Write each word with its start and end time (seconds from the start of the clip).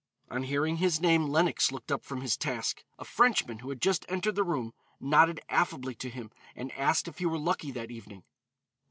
On 0.31 0.41
hearing 0.41 0.77
his 0.77 0.99
name, 0.99 1.27
Lenox 1.27 1.71
looked 1.71 1.91
up 1.91 2.03
from 2.03 2.21
his 2.21 2.35
task. 2.35 2.83
A 2.97 3.05
Frenchman 3.05 3.59
who 3.59 3.69
had 3.69 3.79
just 3.79 4.03
entered 4.09 4.33
the 4.33 4.43
room 4.43 4.73
nodded 4.99 5.41
affably 5.47 5.93
to 5.93 6.09
him 6.09 6.31
and 6.55 6.71
asked 6.71 7.07
if 7.07 7.19
he 7.19 7.27
were 7.27 7.37
lucky 7.37 7.69
that 7.69 7.91
evening. 7.91 8.23